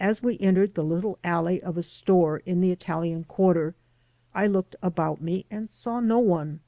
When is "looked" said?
4.48-4.74